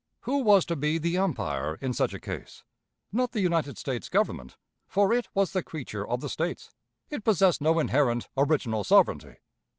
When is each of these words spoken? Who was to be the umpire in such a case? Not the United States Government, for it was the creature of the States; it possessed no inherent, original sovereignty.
Who 0.21 0.39
was 0.41 0.65
to 0.65 0.75
be 0.75 0.97
the 0.97 1.19
umpire 1.19 1.75
in 1.75 1.93
such 1.93 2.11
a 2.15 2.19
case? 2.19 2.63
Not 3.11 3.33
the 3.33 3.39
United 3.39 3.77
States 3.77 4.09
Government, 4.09 4.57
for 4.87 5.13
it 5.13 5.29
was 5.35 5.51
the 5.53 5.61
creature 5.61 6.07
of 6.09 6.21
the 6.21 6.27
States; 6.27 6.71
it 7.11 7.23
possessed 7.23 7.61
no 7.61 7.77
inherent, 7.77 8.27
original 8.35 8.83
sovereignty. 8.83 9.35